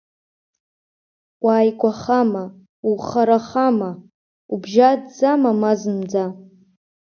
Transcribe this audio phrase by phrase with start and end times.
[1.45, 2.43] Уааигәахама,
[2.91, 3.91] ухарахама,
[4.53, 6.25] убжьаӡӡама ма зынӡа?!